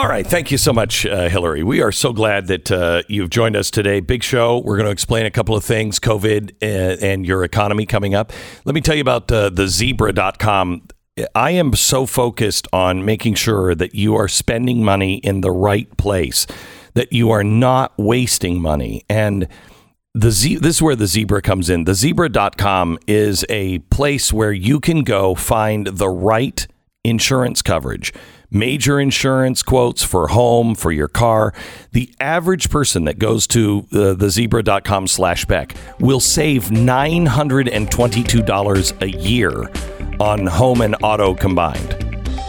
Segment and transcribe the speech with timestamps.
[0.00, 0.26] All right.
[0.26, 1.62] Thank you so much, uh, Hillary.
[1.62, 4.00] We are so glad that uh, you've joined us today.
[4.00, 4.56] Big show.
[4.56, 8.32] We're going to explain a couple of things COVID and, and your economy coming up.
[8.64, 10.88] Let me tell you about uh, the zebra.com.
[11.34, 15.94] I am so focused on making sure that you are spending money in the right
[15.98, 16.46] place,
[16.94, 19.04] that you are not wasting money.
[19.10, 19.48] And
[20.14, 21.84] the Z- this is where the zebra comes in.
[21.84, 26.66] The zebra.com is a place where you can go find the right
[27.04, 28.14] insurance coverage
[28.50, 31.52] major insurance quotes for home, for your car.
[31.92, 39.10] The average person that goes to uh, the zebra.com slash Beck will save $922 a
[39.10, 39.70] year
[40.20, 41.96] on home and auto combined.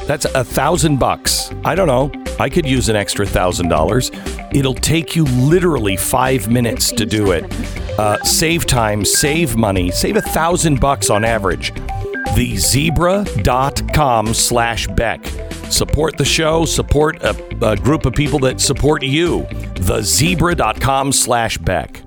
[0.07, 1.51] That's a thousand bucks.
[1.63, 2.11] I don't know.
[2.39, 4.11] I could use an extra thousand dollars.
[4.51, 7.45] It'll take you literally five minutes to do it.
[7.99, 11.71] Uh, save time, save money, save a thousand bucks on average.
[12.35, 15.25] Thezebra.com slash Beck.
[15.69, 17.35] Support the show, support a,
[17.65, 19.41] a group of people that support you.
[19.75, 22.03] Thezebra.com slash Beck.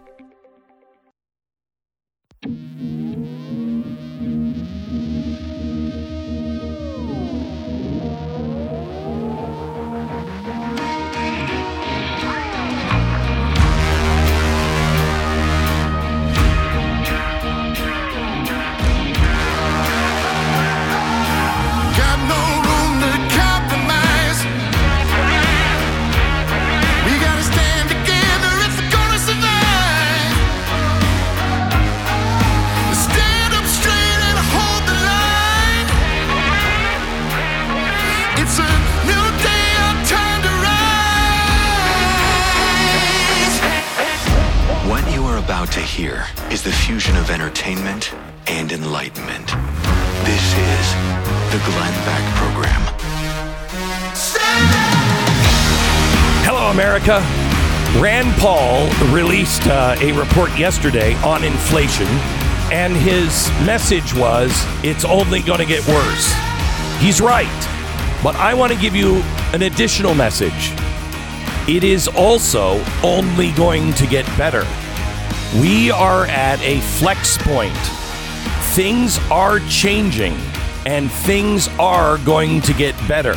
[58.45, 62.06] Paul released uh, a report yesterday on inflation,
[62.70, 64.52] and his message was
[64.85, 66.30] it's only going to get worse.
[66.98, 67.48] He's right.
[68.23, 69.23] But I want to give you
[69.55, 70.73] an additional message.
[71.67, 74.67] It is also only going to get better.
[75.58, 77.73] We are at a flex point.
[78.74, 80.35] Things are changing
[80.85, 83.36] and things are going to get better.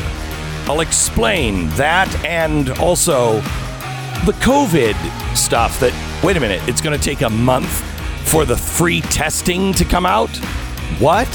[0.70, 3.42] I'll explain that and also
[4.26, 4.96] the COVID
[5.36, 7.70] stuff that, wait a minute, it's going to take a month
[8.30, 10.36] for the free testing to come out?
[11.00, 11.28] What?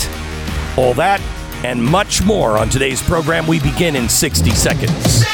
[0.77, 1.21] All that
[1.65, 3.47] and much more on today's program.
[3.47, 5.25] We begin in 60 seconds.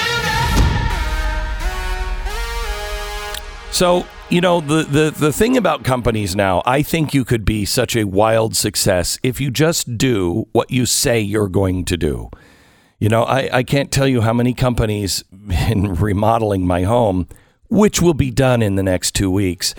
[3.70, 7.64] So, you know, the, the, the thing about companies now, I think you could be
[7.64, 12.30] such a wild success if you just do what you say you're going to do.
[12.98, 15.24] You know, I, I can't tell you how many companies
[15.70, 17.28] in remodeling my home,
[17.68, 19.74] which will be done in the next two weeks,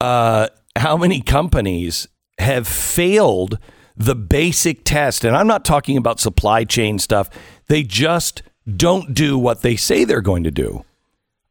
[0.00, 3.58] uh, how many companies have failed
[3.96, 5.24] the basic test.
[5.24, 7.28] And I'm not talking about supply chain stuff.
[7.66, 8.42] They just
[8.76, 10.84] don't do what they say they're going to do.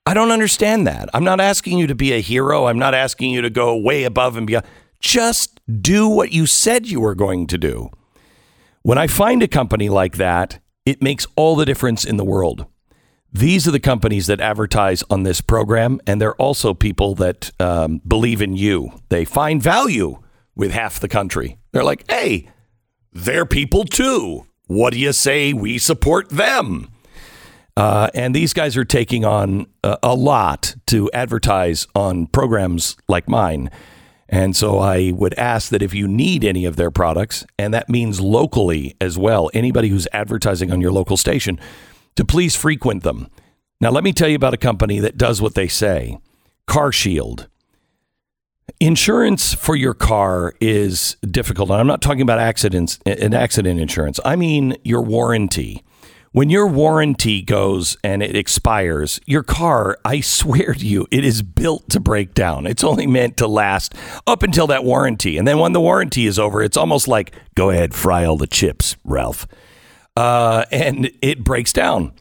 [0.05, 1.09] I don't understand that.
[1.13, 2.65] I'm not asking you to be a hero.
[2.65, 4.65] I'm not asking you to go way above and beyond.
[4.99, 7.91] Just do what you said you were going to do.
[8.81, 12.65] When I find a company like that, it makes all the difference in the world.
[13.33, 18.01] These are the companies that advertise on this program, and they're also people that um,
[18.05, 18.91] believe in you.
[19.09, 20.21] They find value
[20.55, 21.57] with half the country.
[21.71, 22.49] They're like, hey,
[23.13, 24.45] they're people too.
[24.67, 26.89] What do you say we support them?
[27.77, 33.29] Uh, and these guys are taking on a, a lot to advertise on programs like
[33.29, 33.69] mine.
[34.31, 37.89] And so I would ask that if you need any of their products, and that
[37.89, 41.59] means locally as well, anybody who's advertising on your local station,
[42.15, 43.27] to please frequent them.
[43.81, 46.17] Now, let me tell you about a company that does what they say
[46.65, 47.49] Car Shield.
[48.79, 51.69] Insurance for your car is difficult.
[51.69, 54.19] And I'm not talking about accidents, and accident insurance.
[54.23, 55.83] I mean your warranty.
[56.33, 61.41] When your warranty goes and it expires, your car, I swear to you, it is
[61.41, 62.65] built to break down.
[62.65, 63.93] It's only meant to last
[64.25, 65.37] up until that warranty.
[65.37, 68.47] And then when the warranty is over, it's almost like, go ahead, fry all the
[68.47, 69.45] chips, Ralph.
[70.15, 72.13] Uh, and it breaks down.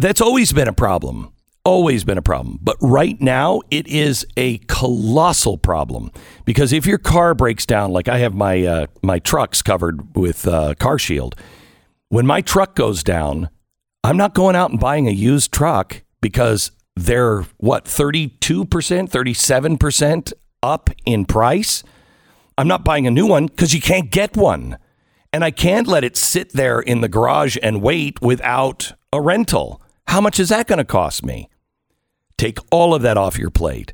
[0.00, 1.32] That's always been a problem.
[1.64, 2.58] Always been a problem.
[2.60, 6.10] But right now, it is a colossal problem
[6.44, 10.46] because if your car breaks down, like I have my uh, my trucks covered with
[10.48, 11.36] uh, Car Shield,
[12.14, 13.50] when my truck goes down,
[14.04, 20.32] I'm not going out and buying a used truck because they're what 32%, 37%
[20.62, 21.82] up in price.
[22.56, 24.78] I'm not buying a new one because you can't get one.
[25.32, 29.82] And I can't let it sit there in the garage and wait without a rental.
[30.06, 31.50] How much is that going to cost me?
[32.38, 33.92] Take all of that off your plate.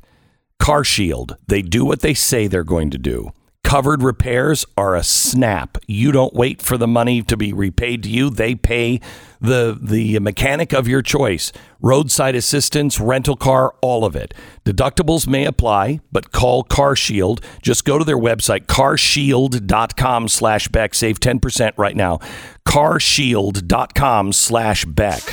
[0.59, 3.31] Car Shield, they do what they say they're going to do.
[3.71, 5.77] Covered repairs are a snap.
[5.87, 8.29] You don't wait for the money to be repaid to you.
[8.29, 8.99] They pay
[9.39, 11.53] the the mechanic of your choice.
[11.79, 14.33] Roadside assistance, rental car, all of it.
[14.65, 17.39] Deductibles may apply, but call Car Shield.
[17.61, 20.93] Just go to their website, carshield.com slash Beck.
[20.93, 22.19] Save 10% right now.
[22.67, 25.23] carshield.com slash Beck.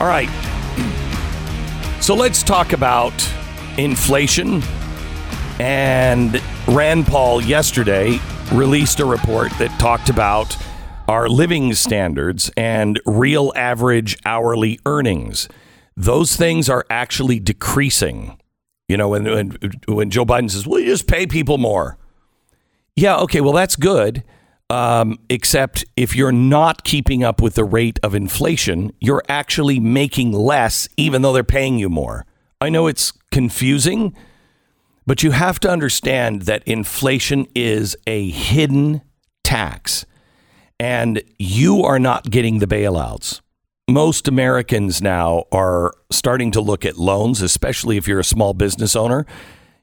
[0.00, 0.30] All right.
[2.00, 3.12] So let's talk about
[3.76, 4.62] inflation.
[5.60, 8.18] And Rand Paul yesterday
[8.50, 10.56] released a report that talked about
[11.06, 15.50] our living standards and real average hourly earnings.
[15.98, 18.40] Those things are actually decreasing.
[18.88, 21.98] You know, when, when, when Joe Biden says, well, you just pay people more.
[22.96, 24.24] Yeah, okay, well, that's good.
[24.70, 30.32] Um, except if you're not keeping up with the rate of inflation, you're actually making
[30.32, 32.24] less, even though they're paying you more.
[32.62, 34.16] I know it's confusing,
[35.10, 39.02] but you have to understand that inflation is a hidden
[39.42, 40.06] tax,
[40.78, 43.40] and you are not getting the bailouts.
[43.88, 48.94] Most Americans now are starting to look at loans, especially if you're a small business
[48.94, 49.26] owner.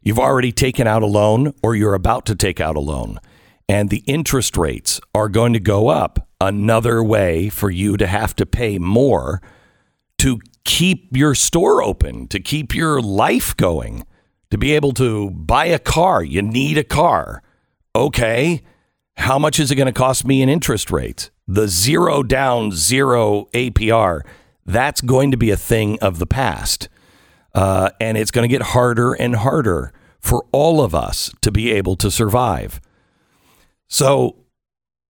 [0.01, 3.19] You've already taken out a loan or you're about to take out a loan
[3.67, 6.25] and the interest rates are going to go up.
[6.39, 9.41] Another way for you to have to pay more
[10.19, 14.05] to keep your store open, to keep your life going,
[14.51, 16.23] to be able to buy a car.
[16.23, 17.41] You need a car.
[17.95, 18.63] Okay.
[19.17, 21.31] How much is it going to cost me in interest rates?
[21.47, 24.21] The zero down, zero APR,
[24.65, 26.89] that's going to be a thing of the past.
[27.55, 31.71] Uh, and it's going to get harder and harder for all of us to be
[31.71, 32.79] able to survive.
[33.87, 34.43] So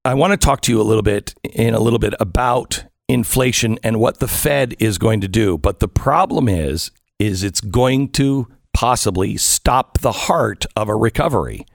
[0.05, 3.79] I want to talk to you a little bit in a little bit about inflation
[3.83, 5.57] and what the Fed is going to do.
[5.57, 8.47] But the problem is, is it's going to
[8.77, 11.65] possibly stop the heart of a recovery.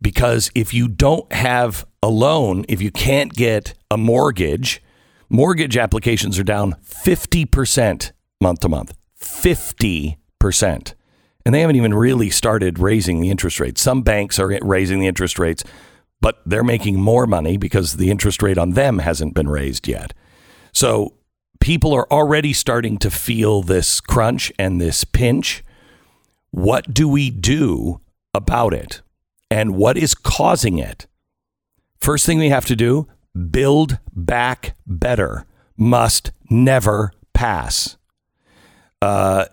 [0.00, 4.80] Because if you don't have a loan, if you can't get a mortgage,
[5.28, 8.94] mortgage applications are down 50% month to month.
[9.20, 10.94] 50%.
[11.44, 13.82] And they haven't even really started raising the interest rates.
[13.82, 15.64] Some banks are raising the interest rates
[16.20, 20.14] but they're making more money because the interest rate on them hasn't been raised yet.
[20.72, 21.14] So
[21.60, 25.64] people are already starting to feel this crunch and this pinch.
[26.52, 28.00] What do we do
[28.32, 29.02] about it?
[29.50, 31.06] And what is causing it?
[32.00, 33.08] First thing we have to do
[33.50, 35.46] build back better,
[35.76, 37.96] must never pass.
[39.00, 39.46] Uh,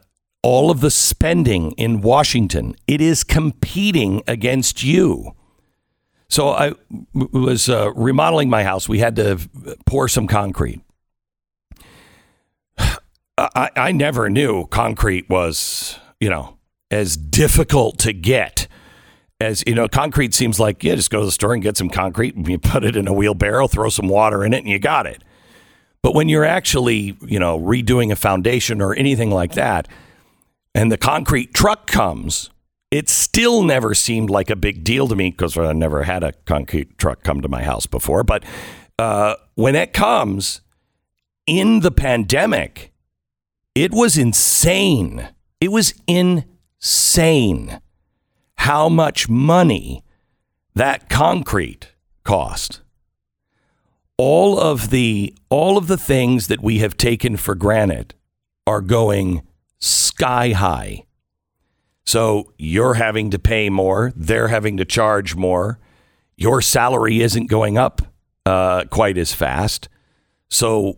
[0.44, 5.34] all of the spending in Washington, it is competing against you.
[6.30, 6.74] So I
[7.14, 8.88] was uh, remodeling my house.
[8.88, 9.40] We had to
[9.86, 10.82] pour some concrete.
[13.38, 16.59] I, I never knew concrete was, you know,
[16.92, 18.68] as difficult to get
[19.42, 21.90] as you know, concrete seems like yeah, just go to the store and get some
[21.90, 24.80] concrete and you put it in a wheelbarrow, throw some water in it, and you
[24.80, 25.24] got it.
[26.02, 29.88] But when you're actually, you know, redoing a foundation or anything like that,
[30.76, 32.50] and the concrete truck comes,
[32.92, 36.34] it still never seemed like a big deal to me because I never had a
[36.46, 38.24] concrete truck come to my house before.
[38.24, 38.44] But
[38.98, 40.62] uh, when it comes
[41.46, 42.92] in the pandemic,
[43.74, 45.30] it was insane.
[45.62, 46.46] It was insane
[48.56, 50.04] how much money
[50.76, 51.94] that concrete
[52.24, 52.82] cost.
[54.18, 58.16] All of the all of the things that we have taken for granted
[58.68, 59.44] are going
[59.80, 61.04] sky high
[62.10, 65.78] so you're having to pay more, they're having to charge more.
[66.38, 68.02] Your salary isn't going up
[68.48, 69.90] uh, quite as fast.
[70.50, 70.98] So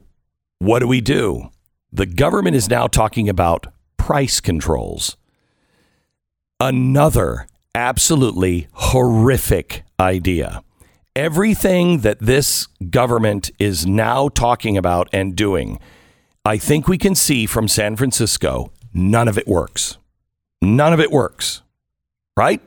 [0.60, 1.50] what do we do?
[1.92, 5.18] The government is now talking about price controls.
[6.64, 10.62] Another absolutely horrific idea.
[11.16, 15.80] Everything that this government is now talking about and doing,
[16.46, 19.98] I think we can see from San Francisco, none of it works.
[20.62, 21.64] None of it works,
[22.38, 22.62] right?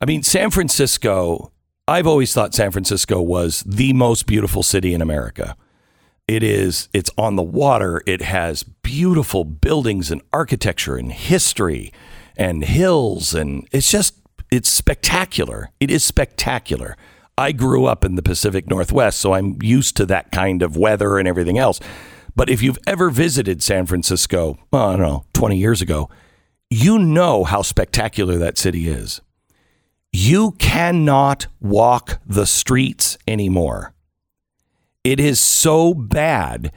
[0.00, 1.52] I mean, San Francisco,
[1.86, 5.56] I've always thought San Francisco was the most beautiful city in America.
[6.26, 8.02] It is, it's on the water.
[8.04, 11.92] It has beautiful buildings and architecture and history
[12.36, 13.34] and hills.
[13.34, 14.14] And it's just,
[14.50, 15.70] it's spectacular.
[15.80, 16.96] It is spectacular.
[17.38, 21.18] I grew up in the Pacific Northwest, so I'm used to that kind of weather
[21.18, 21.80] and everything else.
[22.34, 26.08] But if you've ever visited San Francisco, well, I don't know, 20 years ago,
[26.70, 29.20] you know how spectacular that city is.
[30.12, 33.92] You cannot walk the streets anymore.
[35.04, 36.72] It is so bad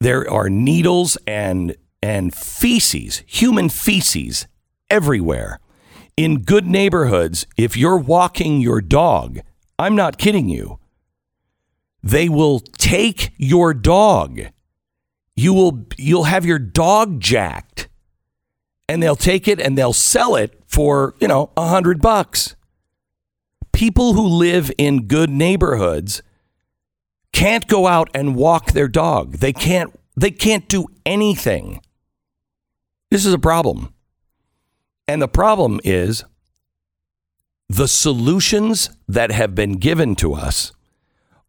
[0.00, 4.46] There are needles and and feces, human feces
[4.90, 5.60] everywhere.
[6.16, 9.40] In good neighborhoods, if you're walking your dog,
[9.78, 10.78] I'm not kidding you.
[12.02, 14.40] They will take your dog.
[15.36, 17.88] You will you'll have your dog jacked.
[18.88, 22.56] And they'll take it and they'll sell it for, you know, a hundred bucks.
[23.72, 26.22] People who live in good neighborhoods
[27.32, 29.34] can't go out and walk their dog.
[29.34, 31.80] They can't they can't do anything.
[33.10, 33.94] This is a problem.
[35.10, 36.22] And the problem is
[37.68, 40.70] the solutions that have been given to us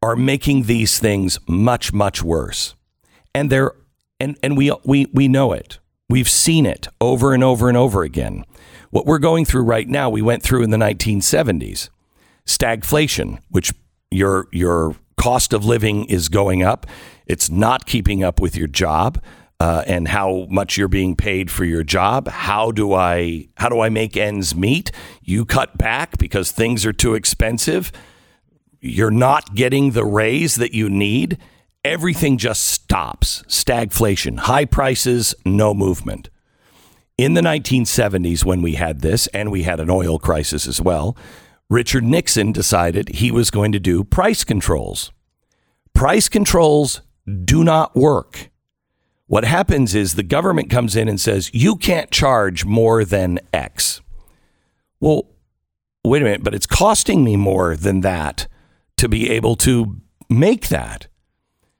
[0.01, 2.74] are making these things much much worse.
[3.36, 3.74] And they're
[4.20, 5.77] and and we we we know it.
[6.10, 8.46] We've seen it over and over and over again.
[8.89, 11.89] What we're going through right now, we went through in the 1970s.
[12.48, 13.74] Stagflation, which
[14.10, 16.88] your your cost of living is going up.
[17.27, 19.22] It's not keeping up with your job.
[19.62, 22.27] Uh, and how much you're being paid for your job.
[22.27, 24.91] How do I how do I make ends meet?
[25.22, 27.91] You cut back because things are too expensive.
[28.80, 31.38] You're not getting the raise that you need.
[31.86, 33.44] Everything just stops.
[33.44, 36.32] Stagflation, high prices, no movement.
[37.20, 41.15] In the 1970s, when we had this, and we had an oil crisis as well,
[41.70, 45.12] Richard Nixon decided he was going to do price controls.
[45.94, 47.01] Price controls
[47.46, 48.50] do not work.
[49.32, 54.02] What happens is the government comes in and says, you can't charge more than X.
[55.00, 55.30] Well,
[56.04, 58.50] wait a minute, but it's costing me more than that
[58.98, 61.08] to be able to make that.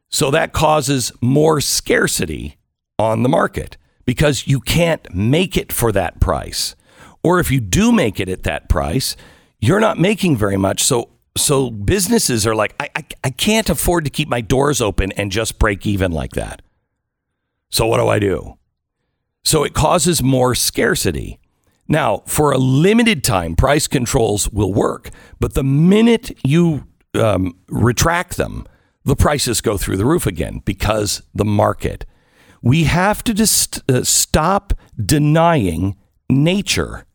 [0.08, 2.56] So that causes more scarcity
[2.98, 6.78] on the market because you can't make it for that price.
[7.22, 9.18] Or if you do make it at that price,
[9.60, 10.82] you're not making very much.
[10.82, 15.12] So so businesses are like, I, I, I can't afford to keep my doors open
[15.18, 16.62] and just break even like that.
[17.72, 18.58] So what do I do?
[19.44, 21.40] So it causes more scarcity.
[21.88, 25.10] Now, for a limited time, price controls will work,
[25.40, 26.86] but the minute you
[27.16, 28.66] um, retract them,
[29.04, 32.06] the prices go through the roof again because the market.
[32.62, 34.74] We have to just uh, stop
[35.04, 35.98] denying
[36.30, 37.06] nature.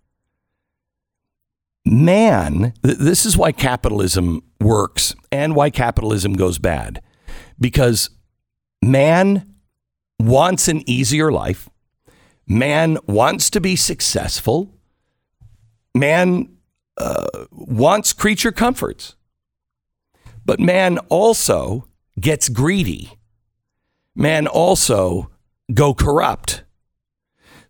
[1.85, 7.01] Man, th- this is why capitalism works and why capitalism goes bad.
[7.61, 8.11] Because
[8.83, 9.56] man
[10.19, 11.69] wants an easier life.
[12.47, 14.75] Man wants to be successful.
[15.95, 16.57] Man
[16.97, 19.17] uh, wants creature comforts.
[20.45, 21.89] But man also
[22.21, 23.19] gets greedy.
[24.15, 25.31] Man also
[25.75, 26.63] go corrupt.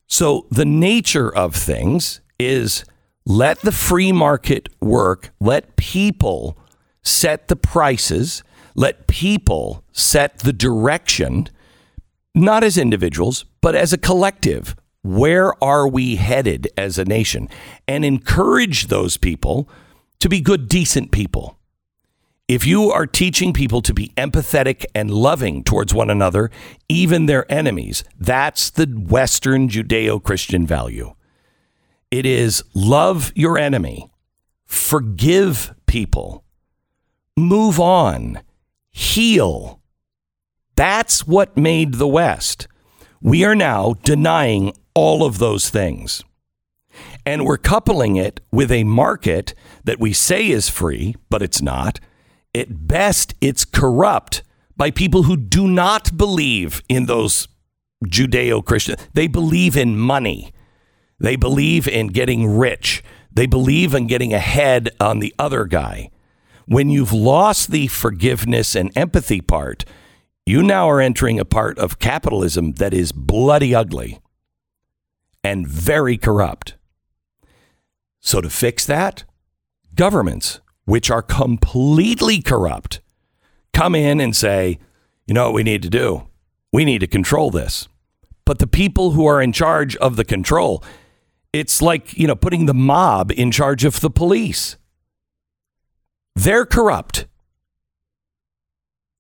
[0.07, 2.85] So the nature of things is
[3.25, 5.31] let the free market work.
[5.41, 6.57] Let people
[7.03, 8.45] set the prices.
[8.75, 11.49] Let people set the direction
[12.37, 14.77] not as individuals, but as a collective.
[15.03, 17.49] Where are we headed as a nation?
[17.89, 19.69] And encourage those people
[20.21, 21.59] to be good, decent people.
[22.49, 26.51] If you are teaching people to be empathetic and loving towards one another,
[26.89, 31.15] even their enemies, that's the Western Judeo Christian value.
[32.11, 34.11] It is love your enemy,
[34.65, 36.45] forgive people,
[37.37, 38.43] move on,
[38.93, 39.81] heal,
[40.77, 42.69] that's what made the West.
[43.21, 46.23] We are now denying all of those things.
[47.25, 49.55] And we're coupling it with a market
[49.85, 51.99] that we say is free, but it's not.
[52.55, 54.43] At best, it's corrupt
[54.77, 57.49] by people who do not believe in those
[58.05, 58.97] Judeo Christian.
[59.15, 60.53] They believe in money.
[61.19, 63.03] They believe in getting rich.
[63.33, 66.11] They believe in getting ahead on the other guy.
[66.67, 69.85] When you've lost the forgiveness and empathy part,
[70.47, 74.21] you now are entering a part of capitalism that is bloody ugly
[75.43, 76.77] and very corrupt.
[78.21, 79.25] So, to fix that,
[79.95, 83.01] governments, which are completely corrupt,
[83.73, 84.79] come in and say,
[85.27, 86.29] you know what we need to do?
[86.73, 87.89] We need to control this.
[88.45, 90.83] But the people who are in charge of the control,
[91.53, 94.77] it's like, you know, putting the mob in charge of the police.
[96.37, 97.27] They're corrupt.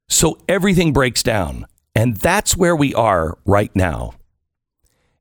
[0.08, 1.66] So everything breaks down.
[1.94, 4.12] And that's where we are right now.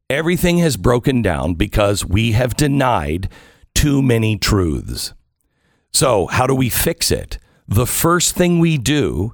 [0.10, 3.30] Everything has broken down because we have denied
[3.74, 5.14] too many truths.
[5.94, 7.40] So, how do we fix it?
[7.68, 9.34] The first thing we do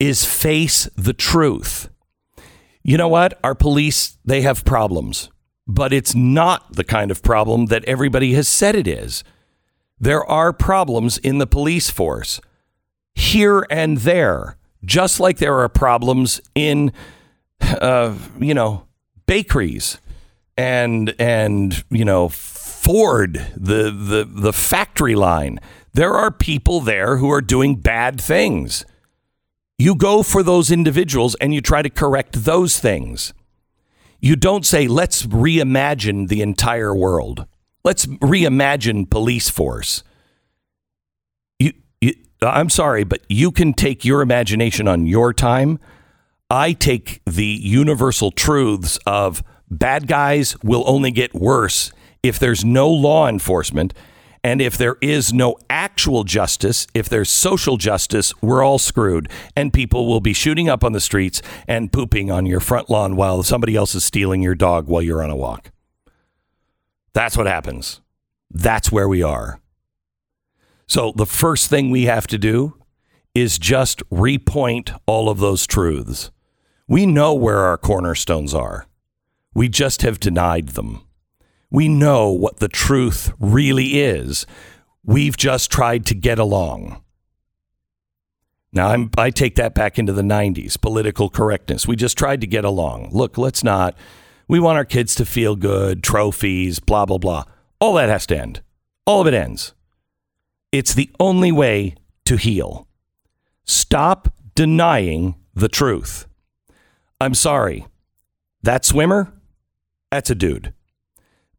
[0.00, 1.90] is face the truth.
[2.82, 3.38] You know what?
[3.44, 5.30] Our police, they have problems,
[5.66, 9.22] but it's not the kind of problem that everybody has said it is.
[10.00, 12.40] There are problems in the police force
[13.14, 16.92] here and there just like there are problems in
[17.60, 18.86] uh, you know,
[19.26, 19.98] bakeries
[20.56, 25.58] and and you know Ford, the the the factory line.
[25.92, 28.84] There are people there who are doing bad things.
[29.78, 33.32] You go for those individuals and you try to correct those things.
[34.20, 37.46] You don't say, let's reimagine the entire world.
[37.84, 40.02] Let's reimagine police force.
[42.42, 45.78] You, I'm sorry, but you can take your imagination on your time.
[46.50, 51.92] I take the universal truths of bad guys will only get worse
[52.22, 53.92] if there's no law enforcement
[54.44, 59.30] and if there is no actual justice, if there's social justice, we're all screwed.
[59.56, 63.16] And people will be shooting up on the streets and pooping on your front lawn
[63.16, 65.70] while somebody else is stealing your dog while you're on a walk.
[67.12, 68.00] That's what happens.
[68.50, 69.60] That's where we are.
[70.88, 72.74] So the first thing we have to do
[73.34, 76.30] is just repoint all of those truths.
[76.88, 78.86] We know where our cornerstones are.
[79.54, 81.02] We just have denied them.
[81.70, 84.46] We know what the truth really is.
[85.04, 87.02] We've just tried to get along.
[88.72, 91.86] Now, I'm, I take that back into the 90s, political correctness.
[91.86, 93.10] We just tried to get along.
[93.12, 93.94] Look, let's not.
[94.46, 97.44] We want our kids to feel good, trophies, blah, blah, blah.
[97.78, 98.62] All that has to end.
[99.06, 99.74] All of it ends.
[100.72, 101.94] It's the only way
[102.26, 102.88] to heal.
[103.64, 106.26] Stop denying the truth.
[107.20, 107.86] I'm sorry.
[108.62, 109.32] That swimmer,
[110.10, 110.72] that's a dude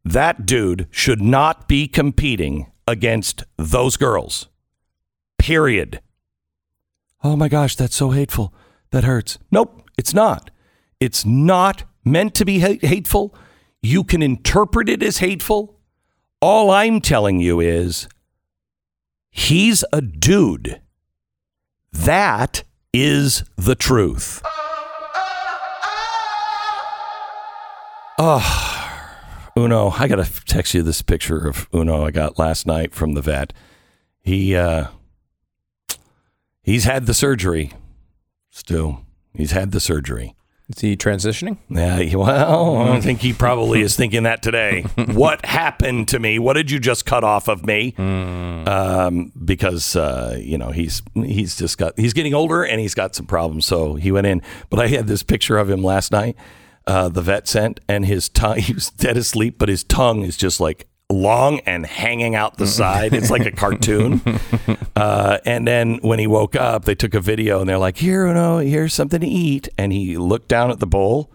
[0.04, 4.48] that dude should not be competing against those girls.
[5.38, 6.00] Period.
[7.22, 8.54] Oh my gosh, that's so hateful.
[8.90, 9.38] That hurts.
[9.50, 10.50] Nope, it's not.
[10.98, 13.34] It's not meant to be hate- hateful.
[13.82, 15.78] You can interpret it as hateful.
[16.40, 18.08] All I'm telling you is
[19.30, 20.80] he's a dude.
[21.92, 24.42] That is the truth.
[28.18, 28.76] Oh.
[29.56, 33.14] Uno, I got to text you this picture of Uno I got last night from
[33.14, 33.52] the vet.
[34.20, 34.88] He uh,
[36.62, 37.72] he's had the surgery.
[38.50, 40.34] Still, he's had the surgery.
[40.76, 41.56] Is he transitioning?
[41.68, 44.82] Yeah, well, I think he probably is thinking that today.
[45.06, 46.38] what happened to me?
[46.38, 47.94] What did you just cut off of me?
[47.96, 53.16] Um, because uh, you know he's he's just got he's getting older and he's got
[53.16, 53.66] some problems.
[53.66, 54.42] So he went in.
[54.68, 56.36] But I had this picture of him last night.
[56.86, 60.36] Uh, the vet sent, and his tongue he was dead asleep, but his tongue is
[60.36, 63.12] just like long and hanging out the side.
[63.12, 64.22] It's like a cartoon.
[64.96, 68.26] Uh, and then when he woke up, they took a video and they're like, "Here,
[68.26, 71.30] Uno, here's something to eat." And he looked down at the bowl,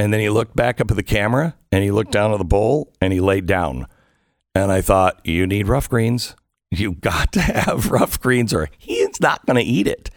[0.00, 2.44] and then he looked back up at the camera, and he looked down at the
[2.44, 3.86] bowl, and he laid down.
[4.52, 6.34] And I thought, "You need Ruff Greens.
[6.72, 10.10] You got to have Ruff Greens, or he's not going to eat it."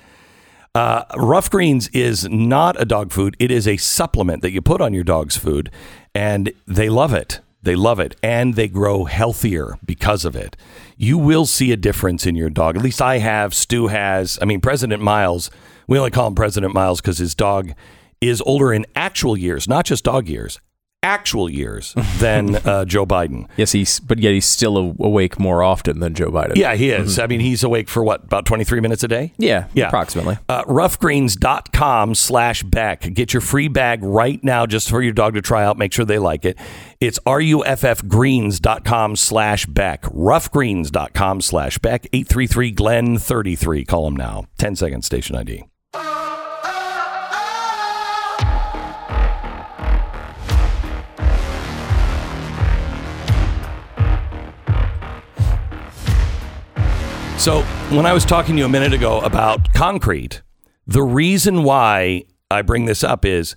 [0.73, 3.37] Uh, Ruff Greens is not a dog food.
[3.37, 5.69] It is a supplement that you put on your dog's food,
[6.15, 7.41] and they love it.
[7.65, 10.55] They love it, and they grow healthier because of it.
[10.97, 12.77] You will see a difference in your dog.
[12.77, 13.53] At least I have.
[13.55, 14.37] Stu has.
[14.39, 15.49] I mean, President Miles.
[15.87, 17.73] We only call him President Miles because his dog
[18.21, 20.59] is older in actual years, not just dog years,
[21.05, 23.47] actual years than uh, Joe Biden.
[23.55, 26.55] Yes, he's but yet he's still awake more often than Joe Biden.
[26.55, 27.19] Yeah, he is.
[27.19, 29.31] I mean, he's awake for what, about 23 minutes a day?
[29.37, 29.87] yeah, Yeah.
[29.87, 30.37] approximately.
[30.49, 33.13] Uh, ruffgreens.com slash Beck.
[33.13, 35.77] Get your free bag right now just for your dog to try out.
[35.77, 36.57] Make sure they like it.
[36.99, 40.01] It's ruffgreens.com slash Beck.
[40.03, 42.05] Ruffgreens.com slash Beck.
[42.13, 43.85] 833 Glenn 33.
[43.85, 44.45] Call them now.
[44.57, 45.65] 10 second station ID.
[57.45, 60.41] So, when I was talking to you a minute ago about concrete,
[60.87, 63.55] the reason why I bring this up is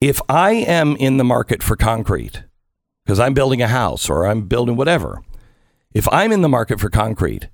[0.00, 2.44] if I am in the market for concrete,
[3.04, 5.22] because I'm building a house or I'm building whatever,
[5.92, 7.50] if I'm in the market for concrete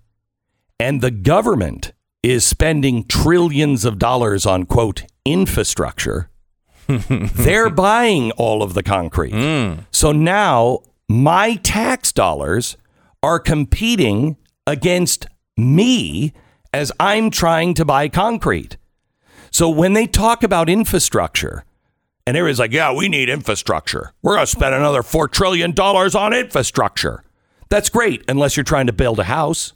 [0.79, 1.91] and the government
[2.23, 6.31] is spending trillions of dollars on quote infrastructure,
[6.87, 9.33] they're buying all of the concrete.
[9.33, 9.81] Hmm.
[9.91, 10.79] So now
[11.09, 12.77] my tax dollars
[13.21, 14.37] are competing
[14.69, 15.27] against
[15.57, 16.35] me
[16.75, 18.77] as I'm trying to buy concrete.
[19.51, 21.65] So when they talk about infrastructure,
[22.27, 24.13] and everybody's like, yeah, we need infrastructure.
[24.21, 27.25] We're going to spend another $4 trillion on infrastructure.
[27.71, 29.73] That's great, unless you're trying to build a house,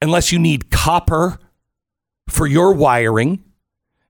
[0.00, 1.38] unless you need copper
[2.30, 3.44] for your wiring,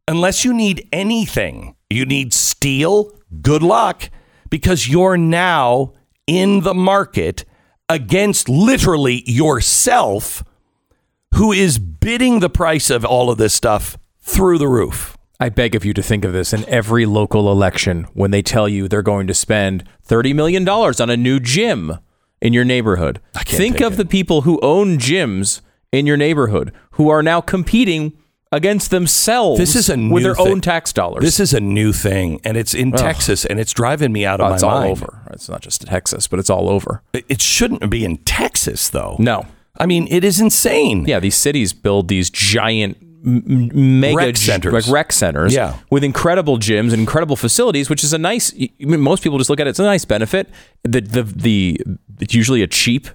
[0.07, 1.75] unless you need anything.
[1.91, 4.11] You need steel, good luck,
[4.49, 5.95] because you're now
[6.29, 7.45] in the market
[7.89, 10.45] against literally yourself
[11.35, 15.17] who is bidding the price of all of this stuff through the roof.
[15.41, 18.69] I beg of you to think of this in every local election when they tell
[18.69, 21.99] you they're going to spend $30 million on a new gym
[22.41, 23.21] in your neighborhood.
[23.47, 23.97] Think of it.
[23.97, 25.61] the people who own gyms
[25.93, 28.19] in your neighborhood who are now competing
[28.51, 30.47] against themselves This is a with their thing.
[30.49, 31.23] own tax dollars.
[31.23, 34.47] This is a new thing, and it's in Texas, and it's driving me out of
[34.47, 34.91] Oh, my it's all mind.
[34.93, 35.21] over.
[35.33, 37.03] It's not just Texas, but it's all over.
[37.13, 39.17] It- shouldn't be in Texas, though.
[39.19, 39.47] No.
[39.79, 41.05] I mean, it is insane.
[41.07, 44.73] Yeah, these cities build these giant mega Rec centers.
[44.73, 45.75] like rec centers, Yeah.
[45.91, 48.53] with incredible gyms and incredible facilities, which is a nice.
[48.55, 50.49] I mean, most people just look at it; it's a nice benefit.
[50.85, 51.81] The the the
[52.21, 53.09] it's usually a cheap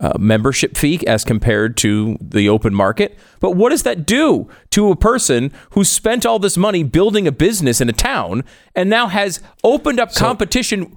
[0.00, 3.18] uh, membership fee as compared to the open market.
[3.40, 7.32] But what does that do to a person who spent all this money building a
[7.32, 8.44] business in a town
[8.76, 10.96] and now has opened up competition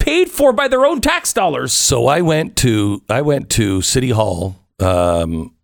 [0.00, 1.72] paid for by their own tax dollars?
[1.72, 5.54] So I went to I went to City Hall um,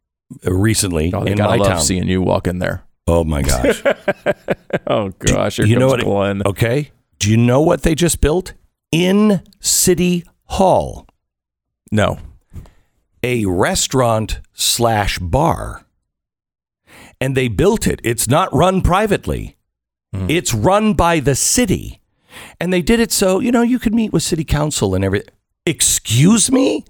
[0.45, 1.81] recently Oh, in my love town.
[1.81, 2.85] seeing you walk in there.
[3.09, 3.83] Oh my gosh!
[4.87, 6.01] Oh gosh, here you know what?
[6.01, 6.43] Glenn.
[6.47, 6.93] Okay.
[7.19, 8.55] Do you know what they just built
[8.93, 11.07] in City Hall?
[11.91, 12.19] No.
[13.23, 15.85] A restaurant slash bar,
[17.21, 18.01] and they built it.
[18.03, 19.57] It's not run privately.
[20.15, 20.27] Hmm.
[20.29, 22.01] It's run by the city,
[22.59, 25.35] and they did it so you know you could meet with city council and everything.
[25.67, 26.85] Excuse me,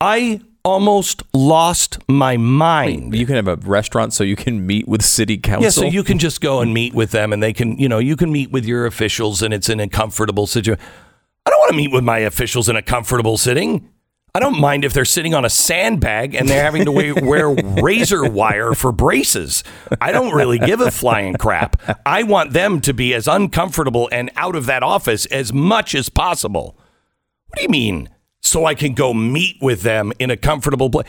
[0.00, 3.14] I almost lost my mind.
[3.14, 5.64] You can have a restaurant so you can meet with city council.
[5.64, 7.98] Yeah, so you can just go and meet with them, and they can, you know,
[7.98, 10.82] you can meet with your officials, and it's in a comfortable situation.
[11.46, 13.88] I don't want to meet with my officials in a comfortable sitting.
[14.34, 17.50] I don't mind if they're sitting on a sandbag and they're having to wear, wear
[17.50, 19.64] razor wire for braces.
[20.00, 21.80] I don't really give a flying crap.
[22.06, 26.08] I want them to be as uncomfortable and out of that office as much as
[26.08, 26.78] possible.
[27.46, 28.08] What do you mean?
[28.40, 31.06] So I can go meet with them in a comfortable place?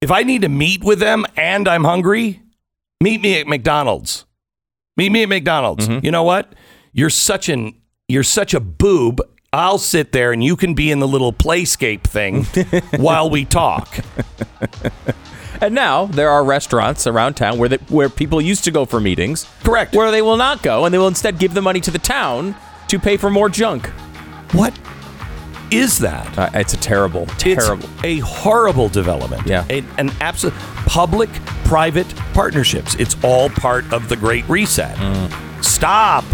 [0.00, 2.42] If I need to meet with them and I'm hungry,
[3.00, 4.26] meet me at McDonald's.
[4.96, 5.88] Meet me at McDonald's.
[5.88, 6.04] Mm-hmm.
[6.04, 6.54] You know what?
[6.92, 7.74] You're such an
[8.08, 9.20] you're such a boob.
[9.54, 12.44] I'll sit there and you can be in the little playscape thing
[13.00, 13.98] while we talk.
[15.60, 18.98] and now there are restaurants around town where they, where people used to go for
[19.00, 19.46] meetings.
[19.62, 19.94] Correct.
[19.94, 22.56] Where they will not go, and they will instead give the money to the town
[22.88, 23.86] to pay for more junk.
[24.52, 24.76] What
[25.70, 26.36] is that?
[26.36, 27.88] Uh, it's a terrible, terrible.
[27.98, 29.46] It's a horrible development.
[29.46, 29.64] Yeah.
[29.70, 30.54] A- an absolute
[30.86, 31.30] public
[31.64, 32.96] private partnerships.
[32.96, 34.96] It's all part of the Great Reset.
[34.96, 35.64] Mm.
[35.64, 36.24] Stop.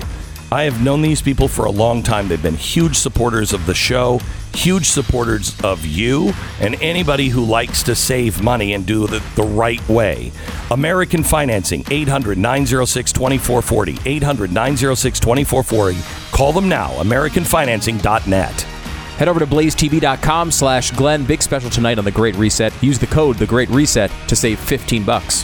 [0.52, 2.28] I have known these people for a long time.
[2.28, 4.20] They've been huge supporters of the show,
[4.54, 9.44] huge supporters of you, and anybody who likes to save money and do it the
[9.44, 10.34] right way.
[10.70, 14.00] American Financing, 800 906 2440.
[14.06, 15.98] 800 906 2440.
[16.34, 18.77] Call them now, AmericanFinancing.net.
[19.18, 21.26] Head over to blazetv.com slash Glenn.
[21.26, 22.72] Big special tonight on The Great Reset.
[22.84, 25.44] Use the code The Great Reset to save 15 bucks.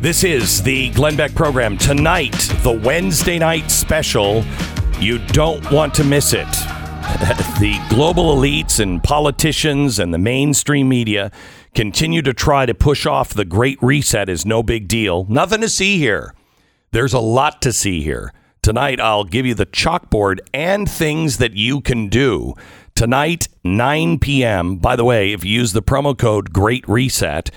[0.00, 1.78] This is the Glenn Beck program.
[1.78, 4.44] Tonight, the Wednesday night special.
[5.00, 6.46] You don't want to miss it.
[7.60, 11.32] the global elites and politicians and the mainstream media
[11.74, 15.26] continue to try to push off the Great Reset is no big deal.
[15.28, 16.34] Nothing to see here.
[16.90, 18.32] There's a lot to see here.
[18.62, 22.54] Tonight, I'll give you the chalkboard and things that you can do.
[22.94, 24.76] Tonight, 9 p.m.
[24.76, 27.50] By the way, if you use the promo code Great Reset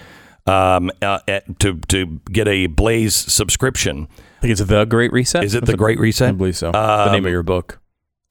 [0.48, 5.44] um, uh, at- to to get a Blaze subscription, I think it's The Great Reset.
[5.44, 6.30] is it the Great Reset?
[6.30, 6.72] I believe so.
[6.72, 7.80] the name of your book.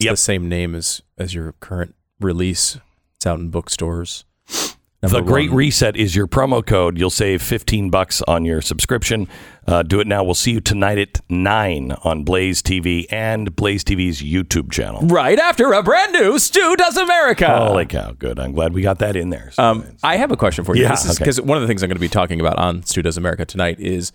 [0.00, 0.12] It's yep.
[0.14, 2.78] the same name as, as your current release.
[3.16, 4.24] It's out in bookstores
[5.12, 5.58] the Great one.
[5.58, 6.98] Reset is your promo code.
[6.98, 9.28] You'll save 15 bucks on your subscription.
[9.66, 10.22] Uh, do it now.
[10.22, 15.00] We'll see you tonight at 9 on Blaze TV and Blaze TV's YouTube channel.
[15.02, 17.46] Right after a brand new Stu Does America.
[17.66, 18.12] Holy cow.
[18.12, 18.38] Good.
[18.38, 19.50] I'm glad we got that in there.
[19.52, 20.82] So Um, I have a question for you.
[20.82, 21.18] Yeah, is okay.
[21.24, 23.44] because one of the things I'm going to be talking about on Stu Does America
[23.44, 24.12] tonight is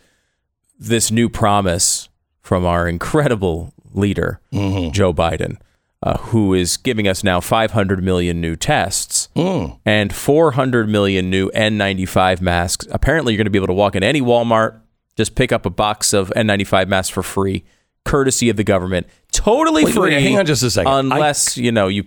[0.80, 2.08] this new promise
[2.42, 4.92] from our incredible leader, Mm-hmm.
[4.92, 5.58] Joe Biden,
[6.02, 9.80] uh, who is giving us now 500 million new tests Mm.
[9.86, 12.88] and 400 million new N95 masks.
[12.92, 14.80] Apparently, you're going to be able to walk in any Walmart,
[15.16, 17.64] just pick up a box of N95 masks for free,
[18.06, 20.14] courtesy of the government, totally Wait, free.
[20.16, 20.92] wait, hang on just a second.
[20.92, 22.06] I- Unless you know you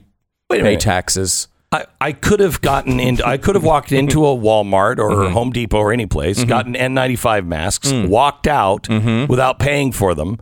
[0.50, 1.48] pay taxes.
[1.74, 5.32] I, I could have gotten into, I could have walked into a Walmart or Mm-hmm.
[5.32, 8.08] Home Depot or any place, gotten N95 masks, Mm.
[8.08, 9.30] walked out Mm-hmm.
[9.30, 10.38] without paying for them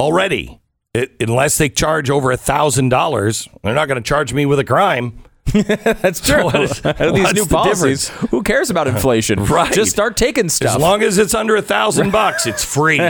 [0.00, 0.60] already.
[0.92, 4.58] It, unless they charge over a thousand dollars, they're not going to charge me with
[4.58, 5.18] a crime.
[5.52, 6.44] That's true.
[6.44, 8.08] what is- These new the policies.
[8.30, 9.44] Who cares about inflation?
[9.44, 9.72] Right.
[9.72, 10.76] Just start taking stuff.
[10.76, 13.00] As long as it's under a thousand bucks, it's free.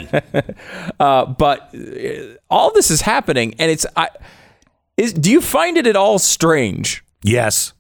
[1.01, 3.87] uh, but uh, all this is happening, and it's.
[3.97, 4.09] I,
[4.97, 7.05] is do you find it at all strange?
[7.23, 7.73] yes.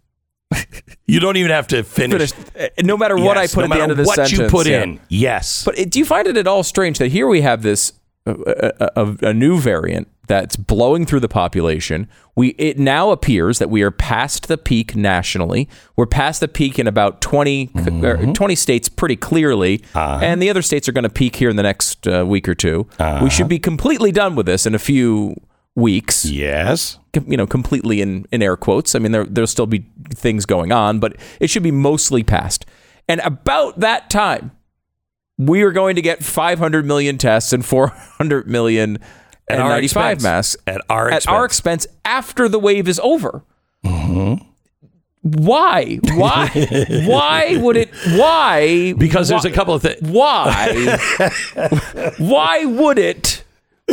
[1.06, 2.32] you don't even have to finish.
[2.32, 4.38] Finish, uh, no matter what I put no at the end of the what sentence.
[4.38, 4.82] you put yeah.
[4.84, 5.00] in.
[5.08, 5.64] Yes.
[5.64, 7.92] But it, do you find it at all strange that here we have this
[8.26, 12.08] a, a, a new variant that's blowing through the population?
[12.34, 15.68] We it now appears that we are past the peak nationally.
[15.96, 18.04] We're past the peak in about 20, Mm-hmm.
[18.04, 20.20] er, 20 states pretty clearly, Uh-huh.
[20.22, 22.54] and the other states are going to peak here in the next uh, week or
[22.54, 22.86] 2
[23.22, 25.34] We should be completely done with this in a few
[25.76, 26.98] weeks yes.
[27.26, 28.94] you know, completely in, in air quotes.
[28.94, 32.64] I mean, there, there'll still be things going on, but it should be mostly past.
[33.08, 34.52] And about that time,
[35.38, 38.96] we are going to get 500 million tests and 400 million
[39.48, 40.22] At and our 95 expense.
[40.22, 41.84] masks At our at our expense.
[41.84, 43.44] expense after the wave is over.
[45.22, 45.98] Why?
[46.14, 46.48] Why?
[47.06, 47.90] why would it?
[48.10, 48.92] Why?
[48.92, 50.00] Because there's why- a couple of things.
[50.02, 50.98] why
[52.18, 53.42] why would it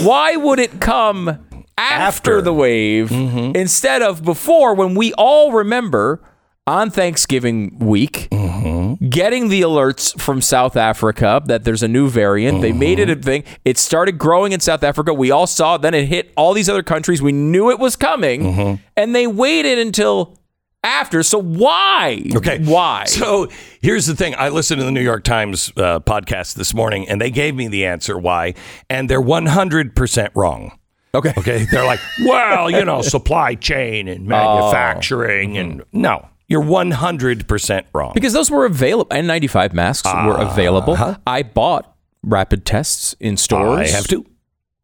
[0.01, 1.29] why would it come
[1.77, 2.41] after, After.
[2.41, 3.55] the wave Mm-hmm.
[3.55, 6.21] instead of before when we all remember
[6.67, 9.07] on Thanksgiving week Mm-hmm.
[9.07, 13.13] getting the alerts from South Africa that there's a new variant they made it a
[13.15, 13.21] Mm-hmm.
[13.23, 16.53] thing it started growing in South Africa we all saw it then it hit all
[16.53, 18.83] these other countries we knew it was coming Mm-hmm.
[18.95, 20.37] and they waited until
[20.83, 22.59] after so why Okay.
[22.63, 23.47] why So
[23.81, 24.35] here's the thing.
[24.37, 27.67] I listened to the New York Times uh, podcast this morning, and they gave me
[27.67, 28.53] the answer why,
[28.89, 30.77] and they're 100% wrong.
[31.13, 31.65] okay Okay.
[31.71, 35.57] They're like, well, you know, supply chain and manufacturing.
[35.57, 38.11] And no, you're 100% wrong.
[38.13, 39.09] Because those were available.
[39.09, 40.93] N95 masks were available.
[40.93, 41.17] Uh-huh.
[41.25, 43.79] I bought rapid tests in stores.
[43.79, 44.25] I have to.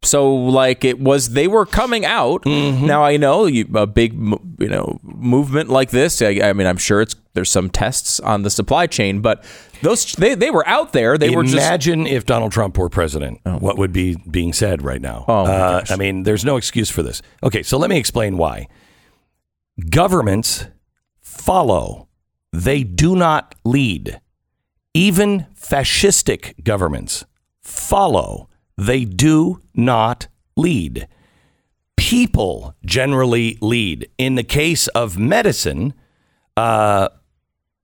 [0.02, 2.44] So, like, it was, they were coming out.
[2.44, 2.86] Mm-hmm.
[2.86, 6.22] Now, I know you, a big, you know, movement like this.
[6.22, 9.44] I, I mean, I'm sure it's, there's some tests on the supply chain, but
[9.82, 11.18] those, they, they were out there.
[11.18, 15.02] They were just, Imagine if Donald Trump were president, what would be being said right
[15.02, 15.24] now?
[15.26, 15.84] Oh, uh.
[15.90, 17.20] I mean, there's no excuse for this.
[17.42, 18.68] Okay, so let me explain why.
[19.90, 20.66] Governments
[21.38, 22.08] follow,
[22.52, 24.20] they do not lead.
[24.94, 27.24] Even fascistic governments
[27.62, 31.08] follow, they do not lead.
[31.96, 34.08] People generally lead.
[34.18, 35.94] In the case of medicine,
[36.56, 37.08] uh,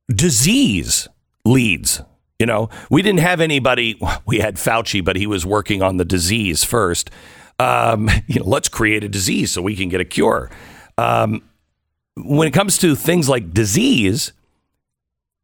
[0.09, 1.09] disease
[1.45, 2.01] leads.
[2.39, 3.99] You know, we didn't have anybody.
[4.27, 7.11] We had Fauci, but he was working on the disease first.
[7.59, 10.51] Um, you know, let's create a disease so we can get a cure.
[10.97, 11.43] Um,
[12.17, 14.33] when it comes to things like disease,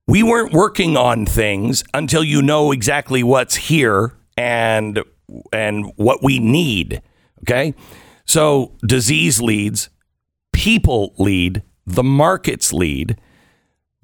[0.06, 5.02] we weren't working on things until you know exactly what's here and
[5.52, 7.02] and what we need.
[7.42, 7.74] Okay,
[8.24, 9.88] so disease leads,
[10.52, 13.18] people lead, the markets lead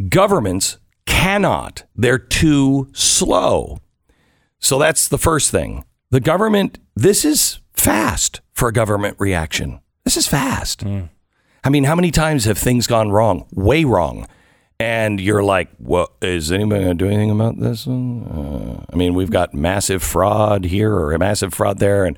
[0.08, 1.84] governments cannot.
[1.94, 3.78] They're too slow.
[4.58, 5.84] So that's the first thing.
[6.10, 9.80] The government, this is fast for a government reaction.
[10.04, 10.82] This is fast.
[10.82, 11.04] Hmm.
[11.66, 13.48] I mean, how many times have things gone wrong?
[13.52, 14.28] Way wrong.
[14.78, 17.88] And you're like, well, is anybody going to do anything about this?
[17.88, 22.04] Uh, I mean, we've got massive fraud here or a massive fraud there.
[22.04, 22.16] And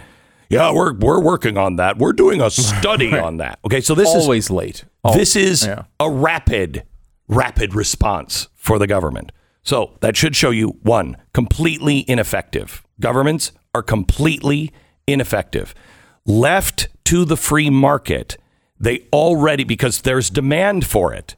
[0.51, 1.97] yeah, we're, we're working on that.
[1.97, 3.59] We're doing a study on that.
[3.65, 3.81] Okay.
[3.81, 4.85] So this is always late.
[5.15, 5.85] this is yeah.
[5.99, 6.83] a rapid,
[7.27, 9.33] rapid response for the government.
[9.63, 12.85] So that should show you one, completely ineffective.
[13.01, 14.73] Governments are completely
[15.07, 15.75] ineffective.
[16.27, 18.37] Left to the free market,
[18.81, 21.37] they already, because there's demand for it,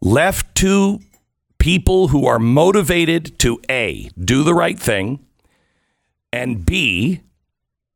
[0.00, 1.00] left to
[1.58, 5.24] people who are motivated to A, do the right thing,
[6.32, 7.20] and B,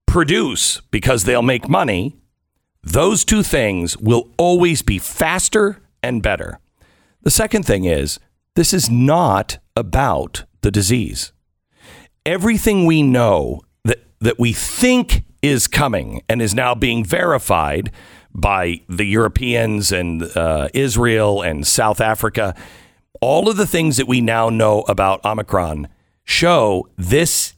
[0.07, 2.17] produce because they'll make money
[2.85, 6.59] those two things will always be faster and better.
[7.23, 8.21] The second thing is
[8.55, 11.33] this is not about the disease.
[12.27, 17.91] Everything we know that, that we think is coming and is now being verified
[18.35, 22.55] by the Europeans and uh, Israel and South Africa,
[23.21, 25.89] all of the things that we now know about Omicron
[26.25, 27.55] show this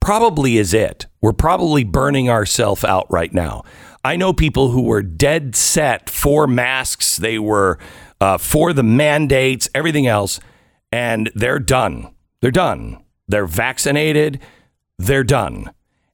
[0.00, 1.06] probably is it.
[1.20, 3.64] We're probably burning ourselves out right now.
[4.04, 7.78] I know people who were dead set for masks, they were
[8.20, 10.40] uh, for the mandates, everything else,
[10.90, 12.14] and they're done.
[12.40, 13.02] They're done.
[13.28, 14.40] They're vaccinated,
[14.98, 15.70] they're done.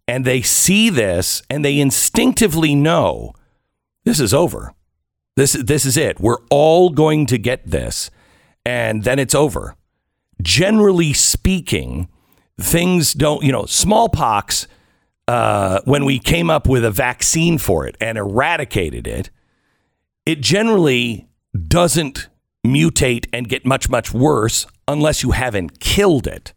[0.06, 3.32] And they see this and they instinctively know
[4.06, 4.72] this is over.
[5.34, 6.18] This, this is it.
[6.18, 8.10] We're all going to get this,
[8.64, 9.74] and then it's over.
[10.40, 12.08] Generally speaking,
[12.58, 14.66] things don't, you know, smallpox,
[15.28, 19.28] uh, when we came up with a vaccine for it and eradicated it,
[20.24, 21.28] it generally
[21.66, 22.28] doesn't
[22.64, 26.52] mutate and get much, much worse unless you haven't killed it.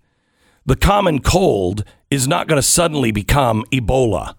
[0.66, 4.36] The common cold is not going to suddenly become Ebola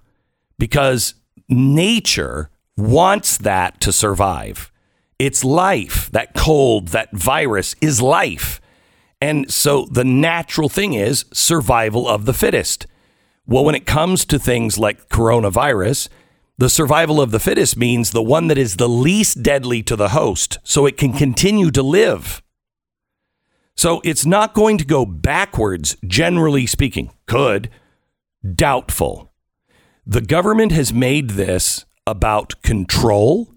[0.59, 1.15] because
[1.49, 4.73] nature wants that to survive.
[5.19, 6.11] It's life.
[6.11, 8.61] That cold, that virus is life.
[9.21, 12.87] And so the natural thing is survival of the fittest.
[13.47, 16.09] Well, when it comes to things like coronavirus,
[16.57, 20.11] the survival of the fittest means the one that is the least deadly to the
[20.11, 22.43] host so it can continue to live.
[23.77, 27.13] So it's not going to go backwards, generally speaking.
[27.27, 27.71] Could.
[28.55, 29.33] Doubtful.
[30.07, 33.55] The government has made this about control.